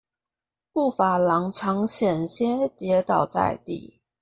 [0.73, 4.01] 步伐踉蹌險些跌倒在地